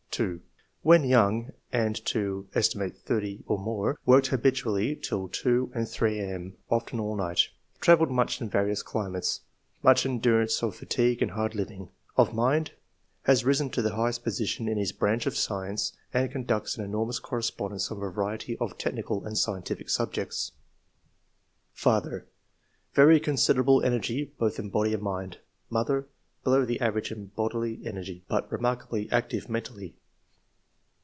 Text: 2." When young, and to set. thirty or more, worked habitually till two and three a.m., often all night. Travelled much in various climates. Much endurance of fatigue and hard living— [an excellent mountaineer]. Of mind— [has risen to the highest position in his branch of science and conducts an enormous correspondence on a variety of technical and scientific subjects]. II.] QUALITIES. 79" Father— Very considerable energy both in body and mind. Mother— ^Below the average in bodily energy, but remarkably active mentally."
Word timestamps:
2." 0.13 0.41
When 0.81 1.05
young, 1.05 1.53
and 1.71 1.95
to 2.07 2.45
set. 2.59 2.97
thirty 2.97 3.45
or 3.47 3.57
more, 3.57 3.97
worked 4.05 4.27
habitually 4.27 4.93
till 4.97 5.29
two 5.29 5.71
and 5.73 5.87
three 5.87 6.19
a.m., 6.19 6.57
often 6.69 6.99
all 6.99 7.15
night. 7.15 7.47
Travelled 7.79 8.11
much 8.11 8.41
in 8.41 8.49
various 8.49 8.83
climates. 8.83 9.39
Much 9.81 10.05
endurance 10.05 10.61
of 10.61 10.75
fatigue 10.75 11.21
and 11.21 11.31
hard 11.31 11.55
living— 11.55 11.81
[an 11.81 11.87
excellent 11.87 12.17
mountaineer]. 12.29 12.31
Of 12.31 12.35
mind— 12.35 12.71
[has 13.23 13.45
risen 13.45 13.69
to 13.69 13.81
the 13.81 13.95
highest 13.95 14.21
position 14.25 14.67
in 14.67 14.77
his 14.77 14.91
branch 14.91 15.25
of 15.25 15.37
science 15.37 15.93
and 16.13 16.29
conducts 16.29 16.77
an 16.77 16.83
enormous 16.83 17.19
correspondence 17.19 17.89
on 17.89 17.95
a 17.99 18.01
variety 18.01 18.57
of 18.57 18.77
technical 18.77 19.23
and 19.23 19.37
scientific 19.37 19.89
subjects]. 19.89 20.51
II.] 21.77 21.81
QUALITIES. 21.81 21.81
79" 21.81 22.01
Father— 22.11 22.27
Very 22.95 23.19
considerable 23.21 23.81
energy 23.81 24.33
both 24.37 24.59
in 24.59 24.69
body 24.69 24.93
and 24.93 25.01
mind. 25.03 25.37
Mother— 25.69 26.09
^Below 26.45 26.67
the 26.67 26.81
average 26.81 27.13
in 27.13 27.27
bodily 27.27 27.79
energy, 27.85 28.25
but 28.27 28.51
remarkably 28.51 29.09
active 29.09 29.47
mentally." 29.47 29.95